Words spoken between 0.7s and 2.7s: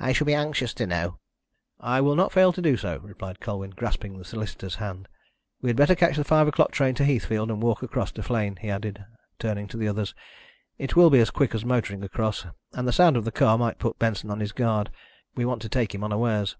to know." "I will not fail to